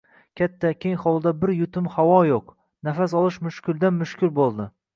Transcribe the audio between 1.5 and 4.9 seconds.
yutum havo yo`q, nafas olish mushkuldan-mushkul bo`ldi